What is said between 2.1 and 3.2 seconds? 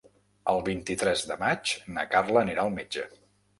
Carla anirà al metge.